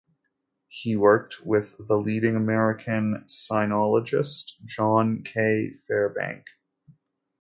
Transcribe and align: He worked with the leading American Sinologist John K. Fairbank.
He 0.67 0.95
worked 0.95 1.45
with 1.45 1.75
the 1.87 1.95
leading 1.95 2.35
American 2.35 3.23
Sinologist 3.27 4.53
John 4.65 5.21
K. 5.23 5.75
Fairbank. 5.87 6.45